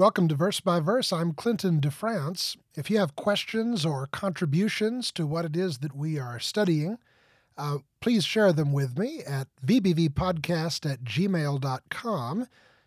[0.00, 1.12] Welcome to Verse by Verse.
[1.12, 2.56] I'm Clinton DeFrance.
[2.74, 6.96] If you have questions or contributions to what it is that we are studying,
[7.58, 12.46] uh, please share them with me at vbvpodcast at gmail.com.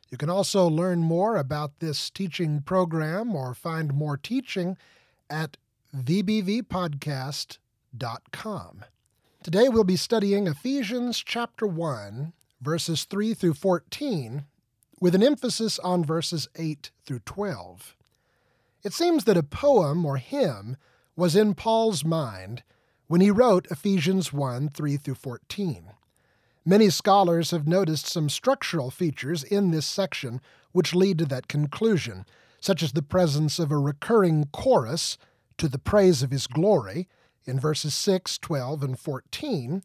[0.09, 4.75] You can also learn more about this teaching program or find more teaching
[5.29, 5.57] at
[5.95, 8.85] vbvpodcast.com.
[9.43, 14.45] Today we'll be studying Ephesians chapter 1, verses 3 through 14,
[15.03, 17.97] with an emphasis on verses 8 through 12.
[18.85, 20.77] It seems that a poem or hymn
[21.17, 22.63] was in Paul's mind
[23.07, 25.87] when he wrote Ephesians 1 3 through 14.
[26.63, 30.39] Many scholars have noticed some structural features in this section
[30.71, 32.25] which lead to that conclusion,
[32.61, 35.17] such as the presence of a recurring chorus
[35.57, 37.09] to the praise of his glory
[37.43, 39.83] in verses 6, 12, and 14,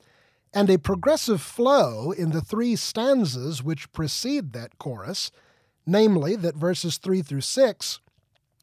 [0.52, 5.30] and a progressive flow in the three stanzas which precede that chorus,
[5.86, 8.00] namely that verses 3 through 6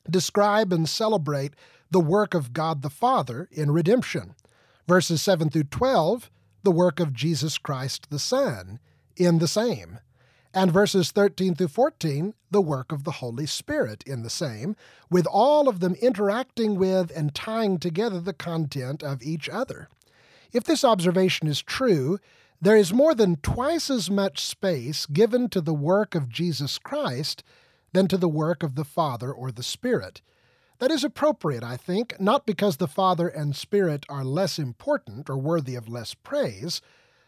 [0.10, 1.54] describe and celebrate
[1.92, 4.36] the work of God the Father in redemption.
[4.88, 6.30] Verses 7 through 12,
[6.64, 8.80] the work of Jesus Christ the Son
[9.16, 10.00] in the same.
[10.54, 14.76] And verses 13 through 14, the work of the Holy Spirit in the same,
[15.12, 19.90] with all of them interacting with and tying together the content of each other.
[20.56, 22.18] If this observation is true,
[22.62, 27.44] there is more than twice as much space given to the work of Jesus Christ
[27.92, 30.22] than to the work of the Father or the Spirit.
[30.80, 35.38] That is appropriate, I think, not because the Father and Spirit are less important or
[35.38, 36.82] worthy of less praise,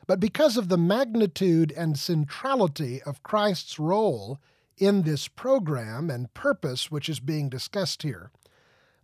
[0.06, 4.39] but because of the magnitude and centrality of Christ's role
[4.78, 8.31] in this program and purpose which is being discussed here.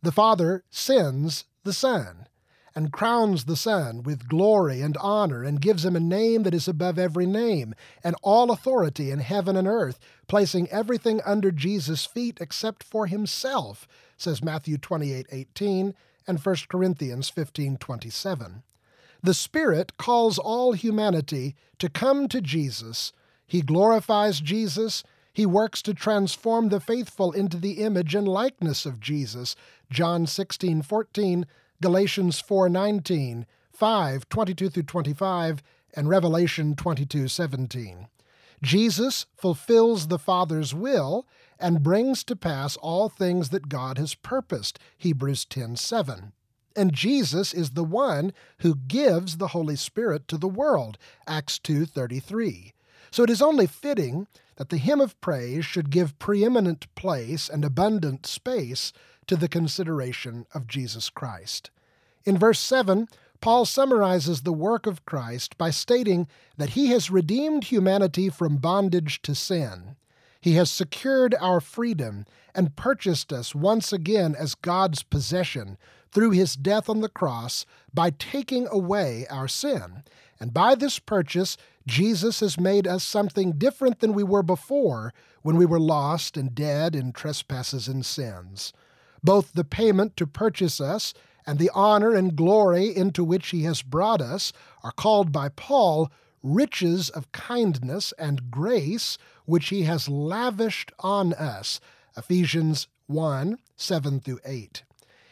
[0.01, 2.27] The Father sends the Son
[2.75, 6.67] and crowns the Son with glory and honor, and gives him a name that is
[6.67, 12.39] above every name, and all authority in heaven and earth, placing everything under Jesus' feet
[12.41, 15.93] except for himself, says Matthew 28 18
[16.27, 18.63] and 1 Corinthians 15 27.
[19.21, 23.13] The Spirit calls all humanity to come to Jesus.
[23.45, 25.03] He glorifies Jesus.
[25.31, 29.55] He works to transform the faithful into the image and likeness of Jesus.
[29.89, 31.45] John 16 14
[31.83, 33.45] Galatians 4:19,
[33.77, 35.61] 5:22 through 25,
[35.93, 38.07] and Revelation 22:17.
[38.61, 41.27] Jesus fulfills the Father's will
[41.59, 44.79] and brings to pass all things that God has purposed.
[44.97, 46.31] Hebrews 10:7.
[46.73, 50.97] And Jesus is the one who gives the Holy Spirit to the world.
[51.27, 52.71] Acts 2:33.
[53.11, 57.65] So it is only fitting that the hymn of praise should give preeminent place and
[57.65, 58.93] abundant space
[59.27, 61.69] to the consideration of Jesus Christ.
[62.25, 63.07] In verse 7,
[63.41, 69.21] Paul summarizes the work of Christ by stating that he has redeemed humanity from bondage
[69.23, 69.97] to sin.
[70.39, 72.25] He has secured our freedom
[72.55, 75.77] and purchased us once again as God's possession
[76.11, 80.03] through his death on the cross by taking away our sin.
[80.39, 81.57] And by this purchase,
[81.87, 86.53] Jesus has made us something different than we were before when we were lost and
[86.53, 88.73] dead in trespasses and sins.
[89.23, 91.13] Both the payment to purchase us
[91.45, 94.53] and the honor and glory into which he has brought us
[94.83, 96.11] are called by Paul
[96.41, 101.79] riches of kindness and grace which he has lavished on us.
[102.17, 104.83] Ephesians 1 7 through 8.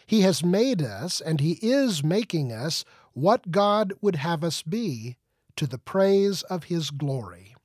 [0.05, 5.15] He has made us, and he is making us, what God would have us be,
[5.55, 7.55] to the praise of his glory.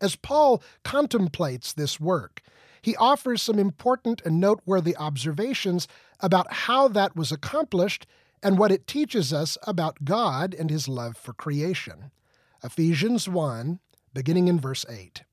[0.00, 2.42] As Paul contemplates this work,
[2.86, 5.88] he offers some important and noteworthy observations
[6.20, 8.06] about how that was accomplished
[8.44, 12.12] and what it teaches us about God and his love for creation.
[12.62, 13.80] Ephesians 1,
[14.14, 15.24] beginning in verse 8.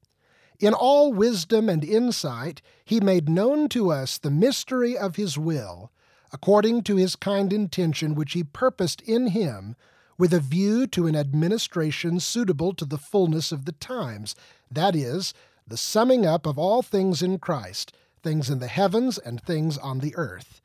[0.59, 5.91] In all wisdom and insight, he made known to us the mystery of his will,
[6.31, 9.75] according to his kind intention which he purposed in him,
[10.17, 14.35] with a view to an administration suitable to the fullness of the times,
[14.71, 15.35] that is,
[15.67, 19.99] the summing up of all things in Christ, things in the heavens and things on
[19.99, 20.61] the earth.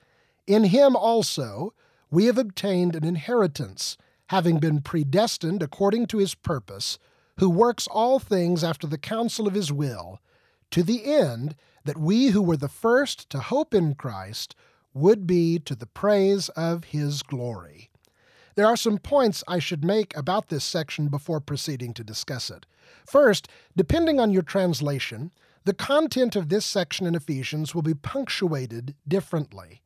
[0.47, 1.75] In him also
[2.11, 3.97] we have obtained an inheritance,
[4.29, 6.99] having been predestined according to his purpose,
[7.39, 10.21] who works all things after the counsel of his will,
[10.71, 11.55] to the end
[11.85, 14.55] that we who were the first to hope in Christ
[14.95, 17.91] would be to the praise of his glory.
[18.55, 22.67] There are some points I should make about this section before proceeding to discuss it.
[23.07, 25.31] First, depending on your translation,
[25.65, 29.83] the content of this section in Ephesians will be punctuated differently.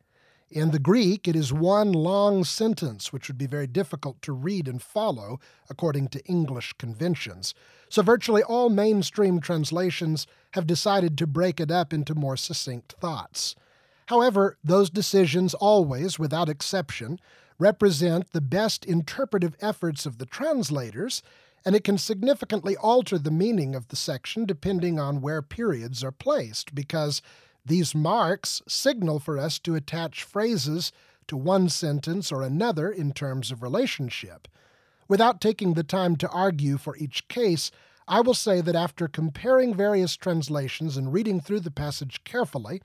[0.50, 4.68] In the Greek, it is one long sentence, which would be very difficult to read
[4.68, 5.40] and follow
[5.70, 7.54] according to English conventions.
[7.88, 13.56] So, virtually all mainstream translations have decided to break it up into more succinct thoughts.
[14.06, 17.18] However, those decisions always, without exception,
[17.58, 21.22] represent the best interpretive efforts of the translators,
[21.64, 26.12] and it can significantly alter the meaning of the section depending on where periods are
[26.12, 27.22] placed, because
[27.64, 30.92] these marks signal for us to attach phrases
[31.28, 34.48] to one sentence or another in terms of relationship.
[35.08, 37.70] Without taking the time to argue for each case,
[38.08, 42.82] I will say that after comparing various translations and reading through the passage carefully,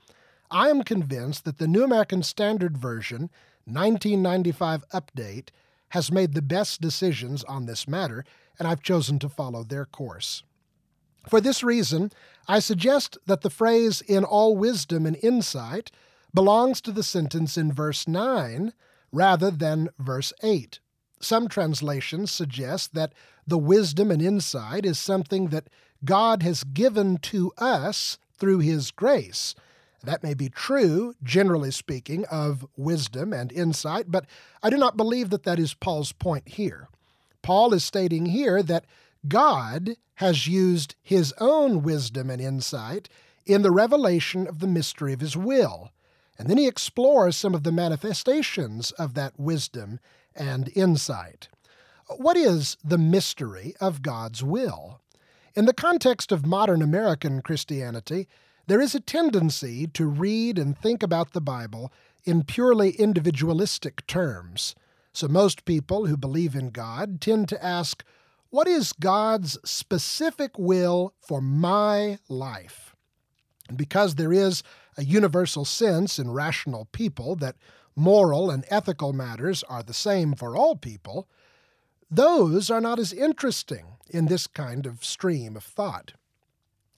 [0.50, 3.30] I am convinced that the New American Standard Version
[3.64, 5.48] 1995 update
[5.90, 8.24] has made the best decisions on this matter,
[8.58, 10.42] and I've chosen to follow their course.
[11.28, 12.10] For this reason,
[12.46, 15.90] I suggest that the phrase in all wisdom and insight
[16.32, 18.72] belongs to the sentence in verse 9
[19.12, 20.80] rather than verse 8.
[21.20, 23.12] Some translations suggest that
[23.46, 25.68] the wisdom and insight is something that
[26.04, 29.54] God has given to us through His grace.
[30.04, 34.26] That may be true, generally speaking, of wisdom and insight, but
[34.62, 36.88] I do not believe that that is Paul's point here.
[37.42, 38.84] Paul is stating here that
[39.26, 43.08] God has used his own wisdom and insight
[43.46, 45.90] in the revelation of the mystery of his will.
[46.38, 49.98] And then he explores some of the manifestations of that wisdom
[50.36, 51.48] and insight.
[52.16, 55.00] What is the mystery of God's will?
[55.54, 58.28] In the context of modern American Christianity,
[58.66, 61.92] there is a tendency to read and think about the Bible
[62.24, 64.74] in purely individualistic terms.
[65.12, 68.04] So most people who believe in God tend to ask,
[68.50, 72.94] What is God's specific will for my life?
[73.68, 74.62] And because there is
[74.96, 77.56] a universal sense in rational people that
[77.94, 81.28] moral and ethical matters are the same for all people,
[82.10, 86.12] those are not as interesting in this kind of stream of thought.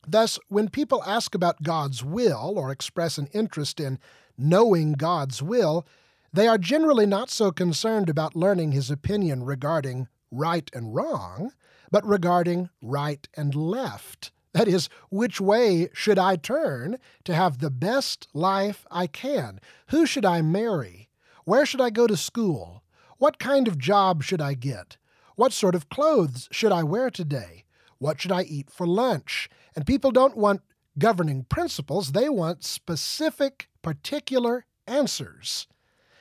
[0.06, 3.98] Thus, when people ask about God's will or express an interest in
[4.38, 5.86] knowing God's will,
[6.32, 11.52] they are generally not so concerned about learning his opinion regarding right and wrong,
[11.90, 14.30] but regarding right and left.
[14.52, 19.60] That is, which way should I turn to have the best life I can?
[19.88, 21.08] Who should I marry?
[21.44, 22.82] Where should I go to school?
[23.18, 24.96] What kind of job should I get?
[25.36, 27.64] What sort of clothes should I wear today?
[27.98, 29.48] What should I eat for lunch?
[29.76, 30.62] And people don't want
[30.98, 35.66] governing principles, they want specific, particular answers.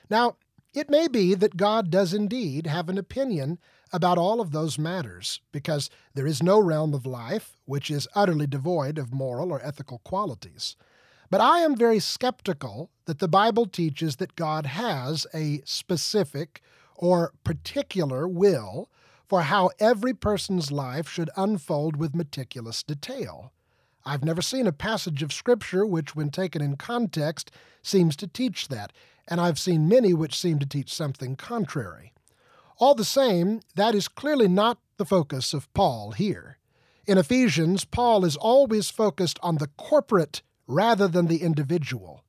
[0.10, 0.36] Now,
[0.74, 3.60] it may be that God does indeed have an opinion
[3.92, 8.46] about all of those matters, because there is no realm of life which is utterly
[8.46, 10.76] devoid of moral or ethical qualities.
[11.32, 16.62] But I am very skeptical that the Bible teaches that God has a specific
[16.96, 18.90] or particular will
[19.28, 23.52] for how every person's life should unfold with meticulous detail.
[24.06, 27.52] I've never seen a passage of Scripture which, when taken in context,
[27.84, 28.92] seems to teach that,
[29.30, 32.14] and I've seen many which seem to teach something contrary.
[32.80, 36.58] All the same, that is clearly not the focus of Paul here.
[37.06, 42.24] In Ephesians, Paul is always focused on the corporate rather than the individual.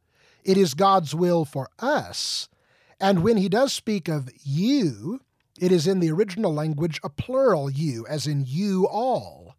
[0.45, 2.49] It is God's will for us,
[3.01, 5.21] and when he does speak of you,
[5.59, 9.57] it is in the original language a plural you, as in you all.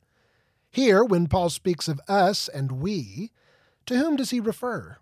[0.71, 3.31] Here, when Paul speaks of us and we,
[3.87, 4.97] to whom does he refer?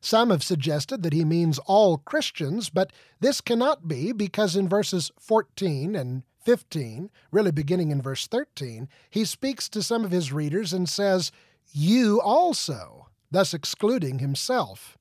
[0.00, 5.10] Some have suggested that he means all Christians, but this cannot be because in verses
[5.18, 10.72] 14 and 15, really beginning in verse 13, he speaks to some of his readers
[10.72, 11.32] and says,
[11.72, 14.96] You also, thus excluding himself.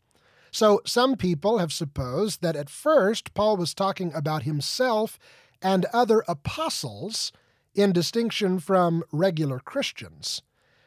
[0.51, 5.19] So some people have supposed that at first Paul was talking about himself
[5.61, 7.31] and other apostles
[7.75, 10.41] in distinction from regular Christians.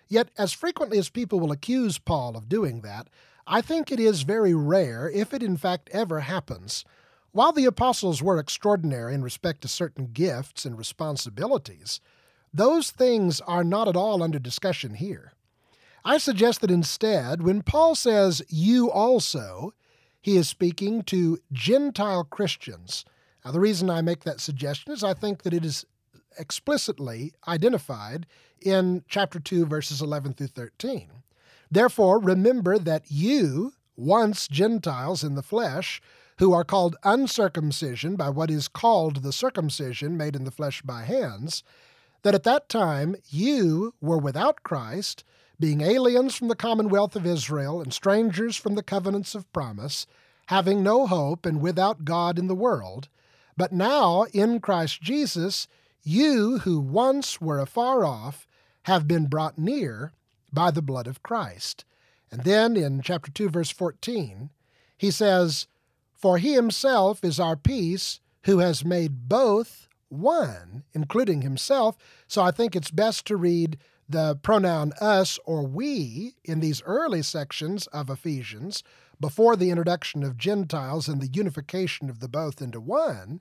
[0.08, 3.08] Yet, as frequently as people will accuse Paul of doing that,
[3.46, 6.84] I think it is very rare, if it in fact ever happens.
[7.32, 12.00] While the apostles were extraordinary in respect to certain gifts and responsibilities,
[12.52, 15.32] those things are not at all under discussion here.
[16.04, 19.74] I suggest that instead, when Paul says you also,
[20.20, 23.04] he is speaking to Gentile Christians.
[23.44, 25.86] Now, the reason I make that suggestion is I think that it is
[26.38, 28.26] explicitly identified
[28.60, 31.10] in chapter 2, verses 11 through 13.
[31.70, 36.00] Therefore, remember that you, once Gentiles in the flesh,
[36.38, 41.02] who are called uncircumcision by what is called the circumcision made in the flesh by
[41.04, 41.62] hands,
[42.22, 45.22] that at that time you were without Christ,
[45.60, 50.06] being aliens from the commonwealth of Israel and strangers from the covenants of promise,
[50.46, 53.08] having no hope and without God in the world.
[53.56, 55.68] But now, in Christ Jesus,
[56.02, 58.46] you who once were afar off
[58.84, 60.12] have been brought near
[60.52, 61.84] by the blood of Christ.
[62.30, 64.50] And then in chapter 2, verse 14,
[64.96, 65.66] he says,
[66.14, 71.96] For he himself is our peace, who has made both one, including himself.
[72.26, 73.78] So I think it's best to read
[74.08, 78.82] the pronoun us or we in these early sections of Ephesians,
[79.20, 83.40] before the introduction of Gentiles and the unification of the both into one,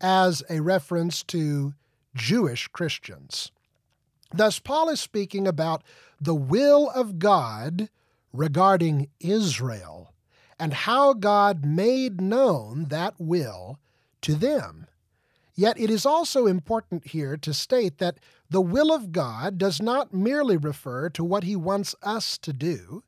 [0.00, 1.74] as a reference to
[2.14, 3.52] Jewish Christians.
[4.30, 5.82] Thus, Paul is speaking about
[6.20, 7.88] the will of God
[8.32, 10.12] regarding Israel
[10.58, 13.78] and how God made known that will
[14.22, 14.86] to them.
[15.54, 18.18] Yet it is also important here to state that
[18.50, 23.02] the will of God does not merely refer to what he wants us to do,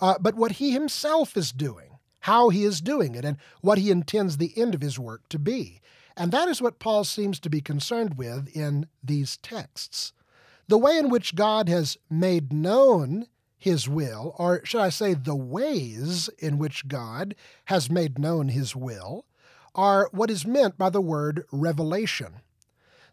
[0.00, 3.90] uh, but what he himself is doing, how he is doing it, and what he
[3.90, 5.80] intends the end of his work to be.
[6.16, 10.12] And that is what Paul seems to be concerned with in these texts.
[10.68, 15.36] The way in which God has made known his will, or should I say, the
[15.36, 17.34] ways in which God
[17.66, 19.26] has made known his will,
[19.74, 22.40] are what is meant by the word revelation.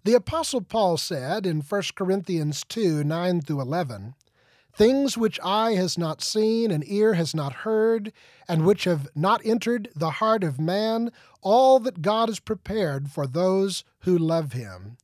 [0.03, 4.15] The Apostle Paul said in 1 Corinthians 2 9 through 11,
[4.75, 8.11] Things which eye has not seen and ear has not heard,
[8.47, 13.27] and which have not entered the heart of man, all that God has prepared for
[13.27, 14.97] those who love him.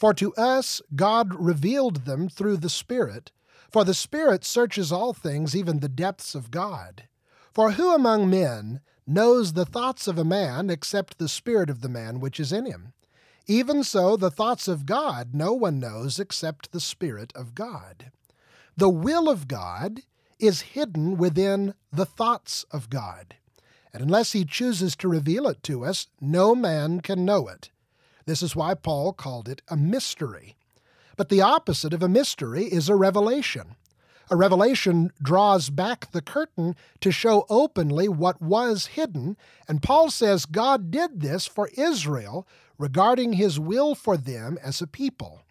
[0.00, 3.32] For to us God revealed them through the Spirit,
[3.70, 7.06] for the Spirit searches all things, even the depths of God.
[7.52, 11.88] For who among men knows the thoughts of a man except the spirit of the
[11.90, 12.94] man which is in him?
[13.46, 18.10] Even so, the thoughts of God no one knows except the Spirit of God.
[18.78, 20.00] The will of God
[20.38, 23.34] is hidden within the thoughts of God.
[23.92, 27.70] And unless he chooses to reveal it to us, no man can know it.
[28.26, 30.56] This is why Paul called it a mystery.
[31.16, 33.76] But the opposite of a mystery is a revelation.
[34.30, 39.36] A revelation draws back the curtain to show openly what was hidden,
[39.66, 42.46] and Paul says God did this for Israel
[42.78, 45.42] regarding his will for them as a people.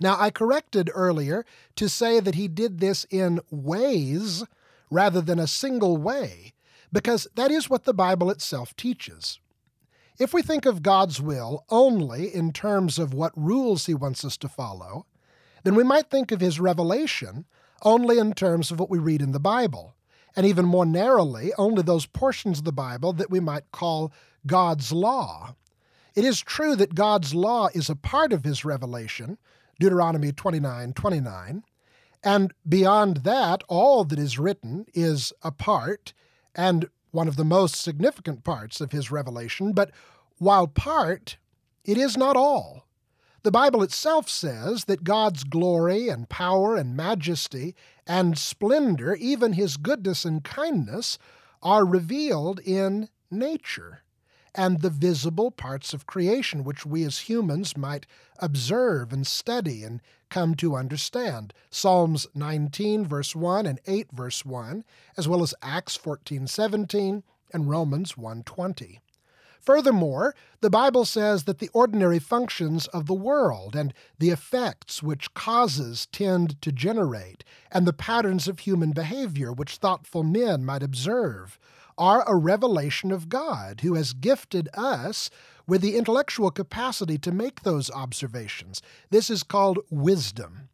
[0.00, 1.44] Now, I corrected earlier
[1.76, 4.44] to say that he did this in ways
[4.90, 6.54] rather than a single way,
[6.90, 9.38] because that is what the Bible itself teaches.
[10.18, 14.36] If we think of God's will only in terms of what rules he wants us
[14.38, 15.06] to follow,
[15.62, 17.44] then we might think of his revelation
[17.82, 19.94] only in terms of what we read in the Bible,
[20.34, 24.12] and even more narrowly, only those portions of the Bible that we might call
[24.44, 25.54] God's law.
[26.16, 29.38] It is true that God's law is a part of his revelation,
[29.78, 31.62] Deuteronomy 29 29,
[32.24, 36.12] and beyond that, all that is written is a part
[36.56, 39.90] and one of the most significant parts of his revelation, but
[40.38, 41.36] while part,
[41.84, 42.86] it is not all.
[43.42, 47.74] The Bible itself says that God's glory and power and majesty
[48.06, 51.18] and splendor, even his goodness and kindness,
[51.60, 54.02] are revealed in nature
[54.54, 58.06] and the visible parts of creation, which we as humans might
[58.38, 61.52] observe and study and come to understand.
[61.70, 64.84] Psalms 19, verse 1, and 8, verse 1,
[65.16, 69.00] as well as Acts 14, 17, and Romans 1, 20.
[69.60, 75.34] Furthermore, the Bible says that the ordinary functions of the world and the effects which
[75.34, 81.58] causes tend to generate, and the patterns of human behavior which thoughtful men might observe,
[81.98, 85.28] are a revelation of God, who has gifted us
[85.66, 88.80] with the intellectual capacity to make those observations.
[89.10, 90.70] This is called wisdom.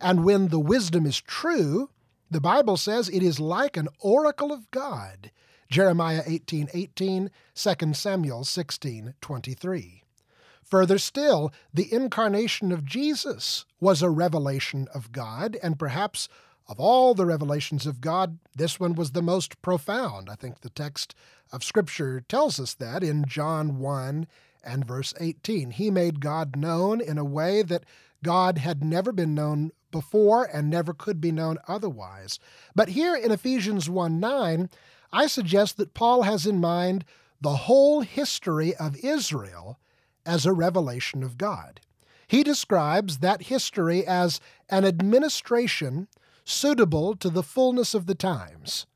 [0.00, 1.90] And when the wisdom is true,
[2.30, 5.30] the Bible says it is like an oracle of God
[5.70, 10.02] Jeremiah 18 18, 2 Samuel 16 23.
[10.64, 16.28] Further still, the incarnation of Jesus was a revelation of God, and perhaps
[16.68, 20.28] of all the revelations of God, this one was the most profound.
[20.30, 21.14] I think the text
[21.50, 24.26] of Scripture tells us that in John 1
[24.62, 25.72] and verse 18.
[25.72, 27.84] He made God known in a way that
[28.22, 32.38] God had never been known before and never could be known otherwise.
[32.74, 34.68] But here in Ephesians 1 9,
[35.12, 37.04] I suggest that Paul has in mind
[37.40, 39.78] the whole history of Israel
[40.26, 41.80] as a revelation of God.
[42.26, 46.08] He describes that history as an administration
[46.48, 48.86] suitable to the fullness of the times.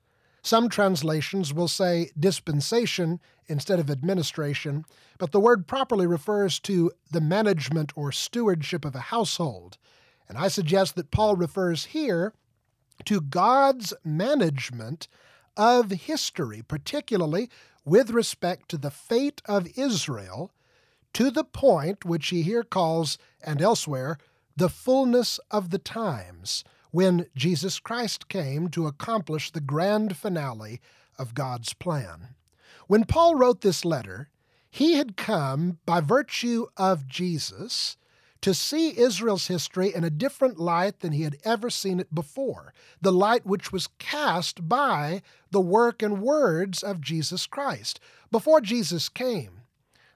[0.43, 4.85] Some translations will say dispensation instead of administration,
[5.19, 9.77] but the word properly refers to the management or stewardship of a household.
[10.29, 12.33] And I suggest that Paul refers here
[13.05, 15.07] to God's management
[15.57, 17.51] of history, particularly
[17.85, 20.53] with respect to the fate of Israel,
[21.13, 24.17] to the point which he here calls, and elsewhere,
[24.57, 30.81] the fullness of the times, when Jesus Christ came to accomplish the grand finale
[31.19, 32.35] of God's plan.
[32.87, 34.29] When Paul wrote this letter,
[34.71, 37.97] he had come by virtue of Jesus
[38.43, 42.75] to see Israel's history in a different light than he had ever seen it before,
[43.01, 48.01] the light which was cast by the work and words of Jesus Christ.
[48.31, 49.63] Before Jesus came,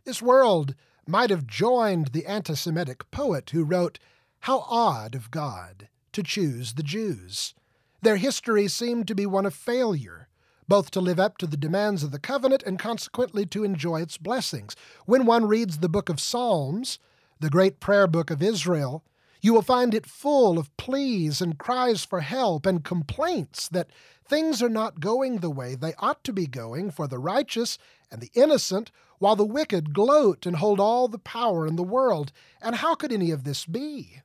[0.05, 0.75] this world
[1.07, 3.99] might have joined the anti Semitic poet who wrote,
[4.41, 7.53] How odd of God to choose the Jews.
[8.01, 10.29] Their history seemed to be one of failure,
[10.67, 14.17] both to live up to the demands of the covenant and consequently to enjoy its
[14.17, 14.75] blessings.
[15.05, 16.99] When one reads the book of Psalms,
[17.39, 19.05] the great prayer book of Israel,
[19.43, 23.91] you will find it full of pleas and cries for help and complaints that
[24.27, 27.77] things are not going the way they ought to be going for the righteous
[28.11, 32.33] and the innocent, while the wicked gloat and hold all the power in the world.
[32.63, 34.23] And how could any of this be?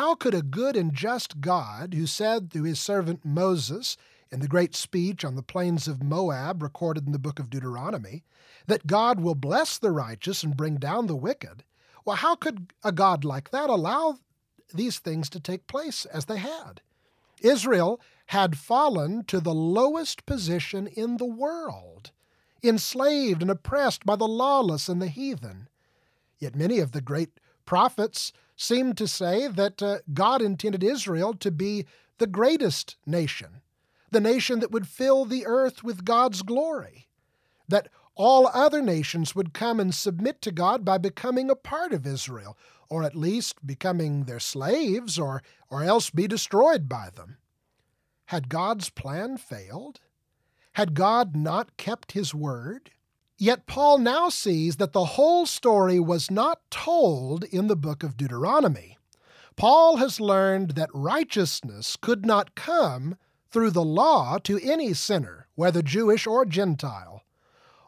[0.00, 3.98] How could a good and just God, who said through his servant Moses
[4.32, 8.24] in the great speech on the plains of Moab recorded in the book of Deuteronomy,
[8.66, 11.64] that God will bless the righteous and bring down the wicked,
[12.06, 14.16] well, how could a God like that allow
[14.72, 16.80] these things to take place as they had?
[17.42, 22.10] Israel had fallen to the lowest position in the world,
[22.62, 25.68] enslaved and oppressed by the lawless and the heathen.
[26.38, 31.50] Yet many of the great prophets seemed to say that uh, God intended Israel to
[31.50, 31.86] be
[32.18, 33.62] the greatest nation,
[34.10, 37.08] the nation that would fill the earth with God's glory,
[37.68, 42.06] that all other nations would come and submit to God by becoming a part of
[42.06, 42.56] Israel,
[42.90, 47.38] or at least becoming their slaves, or, or else be destroyed by them.
[48.26, 50.00] Had God's plan failed?
[50.74, 52.90] Had God not kept his word?
[53.42, 58.18] Yet Paul now sees that the whole story was not told in the book of
[58.18, 58.98] Deuteronomy.
[59.56, 63.16] Paul has learned that righteousness could not come
[63.50, 67.22] through the law to any sinner, whether Jewish or Gentile.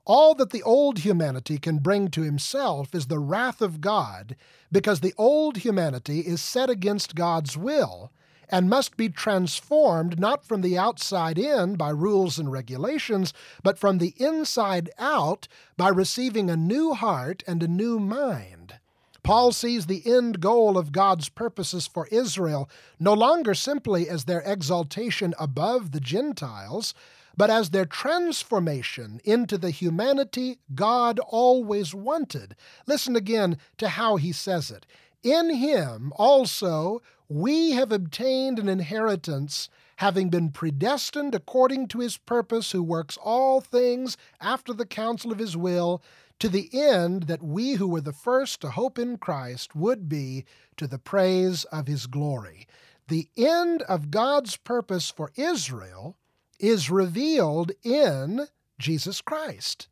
[0.06, 4.36] All that the old humanity can bring to himself is the wrath of God,
[4.72, 8.10] because the old humanity is set against God's will
[8.52, 13.96] and must be transformed not from the outside in by rules and regulations, but from
[13.96, 18.74] the inside out by receiving a new heart and a new mind.
[19.22, 22.68] Paul sees the end goal of God's purposes for Israel
[23.00, 26.92] no longer simply as their exaltation above the Gentiles,
[27.36, 32.54] but as their transformation into the humanity God always wanted.
[32.86, 34.84] Listen again to how he says it.
[35.22, 37.00] In him also
[37.32, 43.60] we have obtained an inheritance, having been predestined according to his purpose, who works all
[43.60, 46.02] things after the counsel of his will,
[46.38, 50.44] to the end that we who were the first to hope in Christ would be
[50.76, 52.66] to the praise of his glory.
[53.08, 56.16] The end of God's purpose for Israel
[56.58, 59.88] is revealed in Jesus Christ.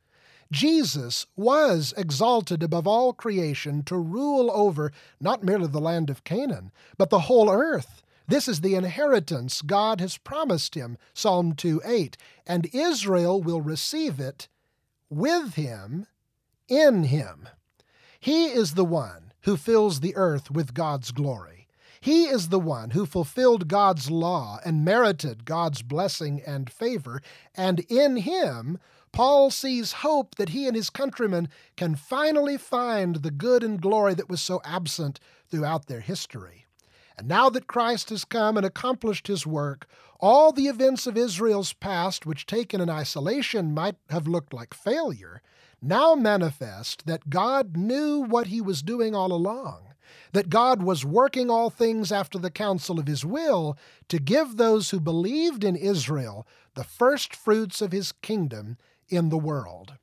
[0.52, 6.72] Jesus was exalted above all creation to rule over not merely the land of Canaan,
[6.98, 8.02] but the whole earth.
[8.26, 14.20] This is the inheritance God has promised him, Psalm 2 8, and Israel will receive
[14.20, 14.48] it
[15.08, 16.06] with him,
[16.68, 17.48] in him.
[18.18, 21.66] He is the one who fills the earth with God's glory.
[22.00, 27.20] He is the one who fulfilled God's law and merited God's blessing and favor,
[27.54, 28.78] and in him,
[29.12, 34.14] Paul sees hope that he and his countrymen can finally find the good and glory
[34.14, 36.66] that was so absent throughout their history.
[37.18, 39.86] And now that Christ has come and accomplished his work,
[40.20, 45.42] all the events of Israel's past, which taken in isolation might have looked like failure,
[45.82, 49.90] now manifest that God knew what he was doing all along
[50.32, 53.76] that God was working all things after the counsel of his will
[54.08, 58.76] to give those who believed in Israel the first fruits of his kingdom
[59.10, 59.94] in the world.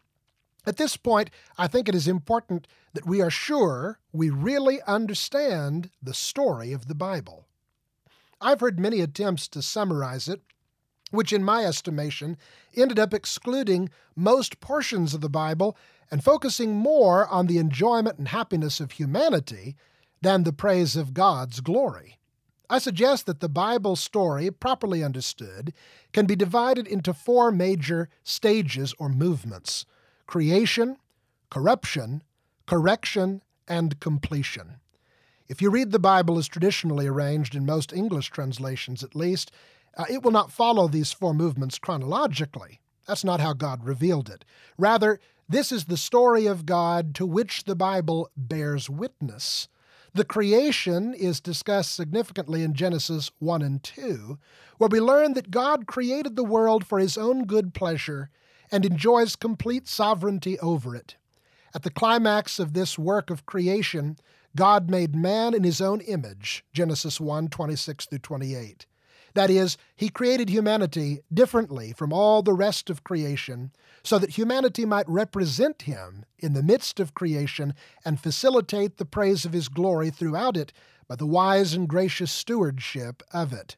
[0.65, 5.89] At this point, I think it is important that we are sure we really understand
[6.03, 7.47] the story of the Bible.
[8.41, 10.41] I've heard many attempts to summarize it,
[11.09, 12.37] which, in my estimation,
[12.75, 15.77] ended up excluding most portions of the Bible
[16.11, 19.75] and focusing more on the enjoyment and happiness of humanity
[20.21, 22.16] than the praise of God's glory.
[22.69, 25.73] I suggest that the Bible story, properly understood,
[26.11, 29.85] can be divided into four major stages or movements
[30.25, 30.97] creation,
[31.49, 32.21] corruption,
[32.65, 34.75] correction, and completion.
[35.47, 39.51] If you read the Bible as traditionally arranged in most English translations, at least,
[39.95, 42.81] uh, it will not follow these four movements chronologically.
[43.07, 44.43] That's not how God revealed it.
[44.77, 49.69] Rather, this is the story of God to which the Bible bears witness
[50.17, 54.39] The creation is discussed significantly in Genesis 1 and 2,
[54.79, 58.31] where we learn that God created the world for his own good pleasure
[58.71, 61.17] and enjoys complete sovereignty over it.
[61.75, 64.17] At the climax of this work of creation,
[64.55, 68.86] God made man in his own image, Genesis 1 26 through 28.
[69.37, 73.71] That is, he created humanity differently from all the rest of creation,
[74.01, 79.45] so that humanity might represent him in the midst of creation and facilitate the praise
[79.45, 80.73] of his glory throughout it
[81.07, 83.77] by the wise and gracious stewardship of it.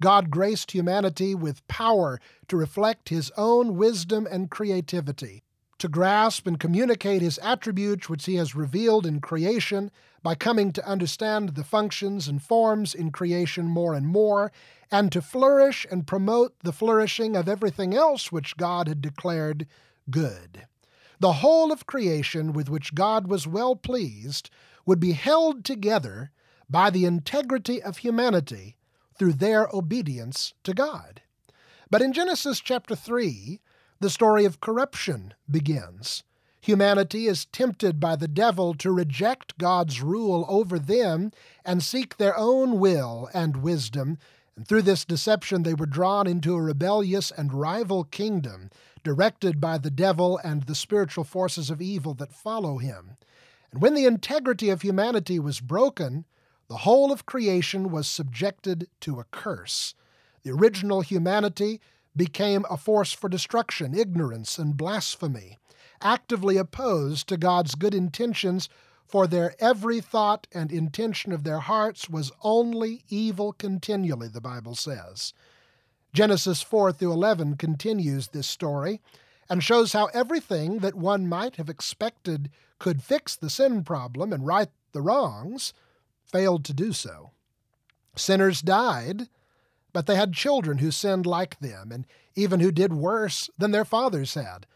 [0.00, 5.42] God graced humanity with power to reflect his own wisdom and creativity
[5.78, 9.90] to grasp and communicate his attributes which he has revealed in creation
[10.22, 14.50] by coming to understand the functions and forms in creation more and more,
[14.90, 19.66] and to flourish and promote the flourishing of everything else which God had declared
[20.10, 20.66] good.
[21.20, 24.50] The whole of creation with which God was well pleased
[24.86, 26.30] would be held together
[26.70, 28.76] by the integrity of humanity
[29.18, 31.22] through their obedience to God.
[31.90, 33.60] But in Genesis chapter 3,
[34.00, 36.22] the story of corruption begins.
[36.60, 41.32] Humanity is tempted by the devil to reject God's rule over them
[41.64, 44.18] and seek their own will and wisdom,
[44.58, 48.70] and through this deception they were drawn into a rebellious and rival kingdom,
[49.04, 53.16] directed by the devil and the spiritual forces of evil that follow him.
[53.70, 56.24] And when the integrity of humanity was broken,
[56.66, 59.94] the whole of creation was subjected to a curse.
[60.42, 61.80] The original humanity
[62.16, 65.56] became a force for destruction, ignorance, and blasphemy,
[66.02, 68.68] actively opposed to God's good intentions,
[69.08, 74.74] for their every thought and intention of their hearts was only evil continually, the Bible
[74.74, 75.32] says.
[76.12, 79.00] Genesis 4 through 11 continues this story
[79.48, 84.46] and shows how everything that one might have expected could fix the sin problem and
[84.46, 85.72] right the wrongs
[86.30, 87.30] failed to do so.
[88.14, 89.28] Sinners died,
[89.92, 93.84] but they had children who sinned like them, and even who did worse than their
[93.84, 94.66] fathers had.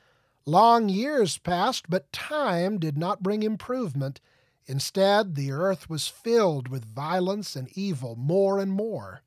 [0.44, 4.20] Long years passed, but time did not bring improvement.
[4.66, 9.22] Instead, the earth was filled with violence and evil more and more.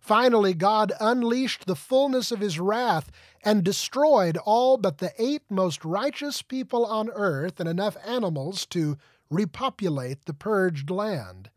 [0.00, 3.10] Finally, God unleashed the fullness of his wrath
[3.44, 8.96] and destroyed all but the eight most righteous people on earth and enough animals to
[9.30, 11.50] repopulate the purged land.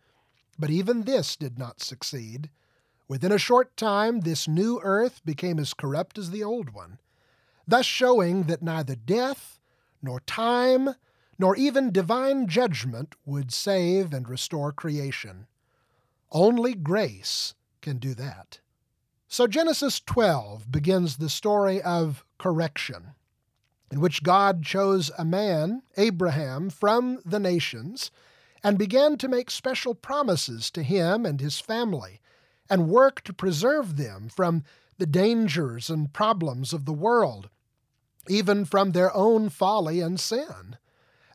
[0.57, 2.49] But even this did not succeed.
[3.07, 6.99] Within a short time, this new earth became as corrupt as the old one,
[7.69, 9.59] thus showing that neither death,
[10.01, 10.95] nor time,
[11.37, 15.47] nor even divine judgment would save and restore creation.
[16.31, 18.59] Only grace can do that.
[19.27, 23.13] So Genesis 12 begins the story of correction,
[23.91, 28.11] in which God chose a man, Abraham, from the nations,
[28.63, 32.19] and began to make special promises to him and his family
[32.69, 34.63] and work to preserve them from
[34.97, 37.49] the dangers and problems of the world,
[38.29, 40.77] even from their own folly and sin.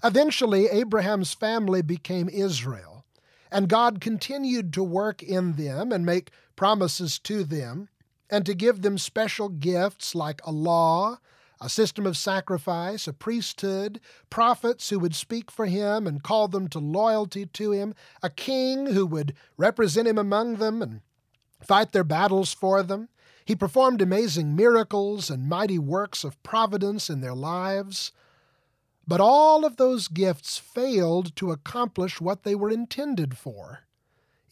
[0.03, 3.05] Eventually, Abraham's family became Israel,
[3.51, 7.89] and God continued to work in them and make promises to them,
[8.31, 11.19] and to give them special gifts like a law,
[11.61, 16.69] a system of sacrifice, a priesthood, prophets who would speak for him and call them
[16.69, 21.01] to loyalty to him, a king who would represent him among them and
[21.63, 23.09] fight their battles for them.
[23.45, 28.13] He performed amazing miracles and mighty works of providence in their lives.
[29.07, 33.81] But all of those gifts failed to accomplish what they were intended for.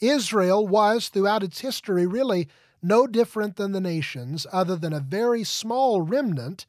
[0.00, 2.48] Israel was, throughout its history, really
[2.83, 6.66] no different than the nations, other than a very small remnant,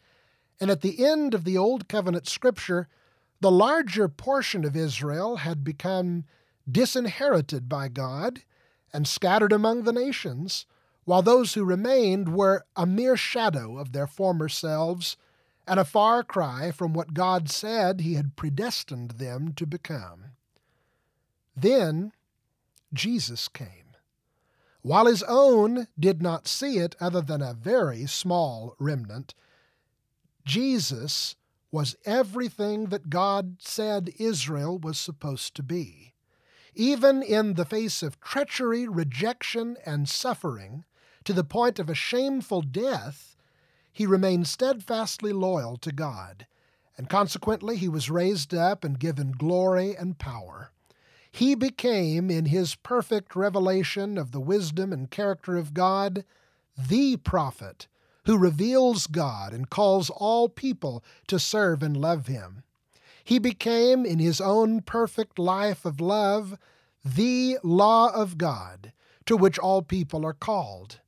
[0.61, 2.87] and at the end of the Old Covenant scripture,
[3.41, 6.23] the larger portion of Israel had become
[6.71, 8.43] disinherited by God
[8.93, 10.65] and scattered among the nations,
[11.05, 15.17] while those who remained were a mere shadow of their former selves
[15.67, 20.25] and a far cry from what God said He had predestined them to become.
[21.55, 22.11] Then
[22.93, 23.83] Jesus came.
[24.81, 29.33] While his own did not see it other than a very small remnant,
[30.45, 31.35] Jesus
[31.71, 36.13] was everything that God said Israel was supposed to be.
[36.75, 40.83] Even in the face of treachery, rejection, and suffering,
[41.25, 43.35] to the point of a shameful death,
[43.91, 46.47] he remained steadfastly loyal to God,
[46.97, 50.71] and consequently he was raised up and given glory and power.
[51.31, 56.25] He became, in his perfect revelation of the wisdom and character of God,
[56.77, 57.87] the prophet
[58.25, 62.63] who reveals God and calls all people to serve and love him.
[63.23, 66.57] He became, in his own perfect life of love,
[67.03, 68.91] the law of God,
[69.25, 70.99] to which all people are called.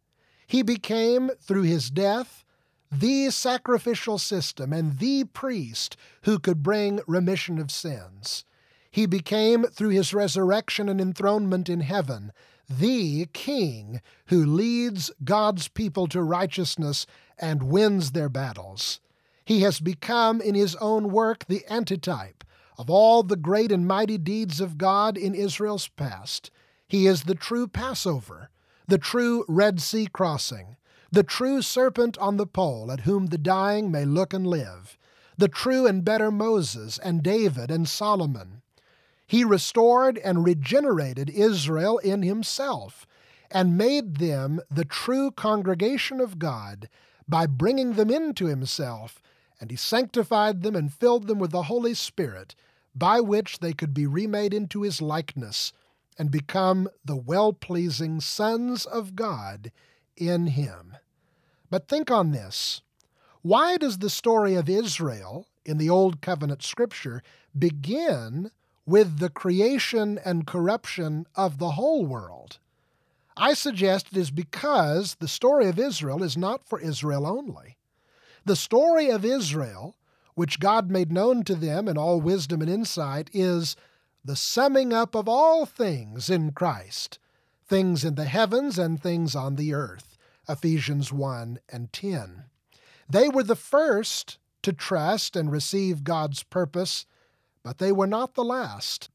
[0.47, 2.43] He became, through his death,
[2.91, 8.45] the sacrificial system and the priest who could bring remission of sins.
[8.91, 12.31] He became, through his resurrection and enthronement in heaven,
[12.69, 17.05] the king who leads God's people to righteousness
[17.37, 19.01] and wins their battles.
[19.43, 22.43] He has become, in his own work, the antitype
[22.77, 26.49] of all the great and mighty deeds of God in Israel's past.
[26.87, 28.49] He is the true Passover,
[28.87, 30.77] the true Red Sea crossing,
[31.11, 34.97] the true serpent on the pole at whom the dying may look and live,
[35.37, 38.61] the true and better Moses and David and Solomon.
[39.27, 43.07] He restored and regenerated Israel in himself
[43.51, 46.89] and made them the true congregation of God
[47.27, 49.21] by bringing them into himself
[49.59, 52.55] and he sanctified them and filled them with the Holy Spirit,
[52.93, 55.73] by which they could be remade into his likeness
[56.17, 59.71] and become the well pleasing sons of God
[60.15, 60.97] in him.
[61.69, 62.81] But think on this.
[63.41, 67.21] Why does the story of Israel in the Old Covenant Scripture
[67.57, 68.51] begin
[68.85, 72.59] with the creation and corruption of the whole world?
[73.37, 77.77] I suggest it is because the story of Israel is not for Israel only.
[78.45, 79.97] The story of Israel,
[80.35, 83.75] which God made known to them in all wisdom and insight, is
[84.25, 87.19] the summing up of all things in Christ,
[87.67, 90.17] things in the heavens and things on the earth.
[90.49, 92.45] Ephesians 1 and 10.
[93.07, 97.05] They were the first to trust and receive God's purpose,
[97.63, 99.09] but they were not the last.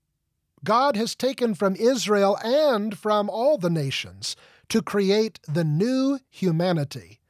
[0.62, 4.36] God has taken from Israel and from all the nations
[4.68, 7.20] to create the new humanity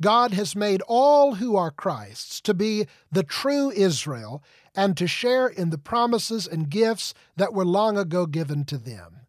[0.00, 4.42] God has made all who are Christ's to be the true Israel
[4.74, 9.20] and to share in the promises and gifts that were long ago given to them.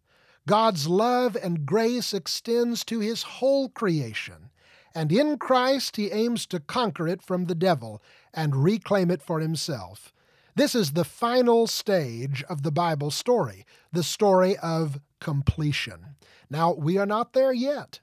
[0.47, 4.49] God's love and grace extends to his whole creation,
[4.93, 8.01] and in Christ he aims to conquer it from the devil
[8.33, 10.13] and reclaim it for himself.
[10.55, 16.15] This is the final stage of the Bible story, the story of completion.
[16.49, 18.01] Now, we are not there yet.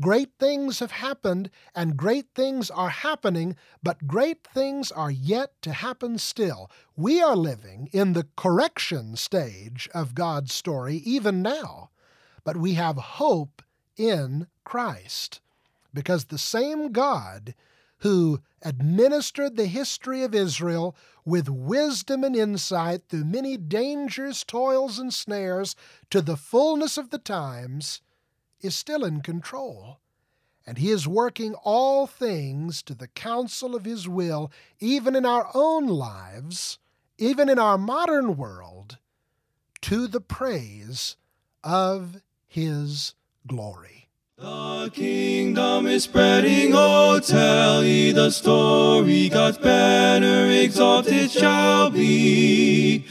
[0.00, 5.72] Great things have happened, and great things are happening, but great things are yet to
[5.72, 6.70] happen still.
[6.96, 11.90] We are living in the correction stage of God's story even now,
[12.44, 13.60] but we have hope
[13.96, 15.40] in Christ.
[15.92, 17.54] Because the same God
[17.98, 25.12] who administered the history of Israel with wisdom and insight through many dangers, toils, and
[25.12, 25.74] snares
[26.10, 28.00] to the fullness of the times,
[28.60, 29.98] is still in control.
[30.66, 35.48] And he is working all things to the counsel of his will, even in our
[35.54, 36.78] own lives,
[37.16, 38.98] even in our modern world,
[39.82, 41.16] to the praise
[41.64, 43.14] of his
[43.46, 44.08] glory.
[44.36, 49.28] The kingdom is spreading, oh, tell ye the story.
[49.30, 53.04] God's banner exalted shall be.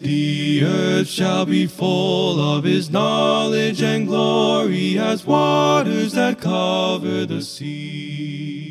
[0.00, 7.42] The earth shall be full of his knowledge and glory as waters that cover the
[7.42, 8.69] sea.